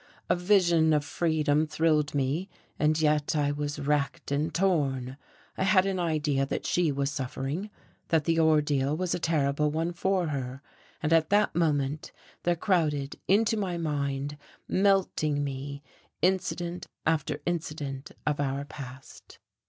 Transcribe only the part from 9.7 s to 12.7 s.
for her; and at that moment there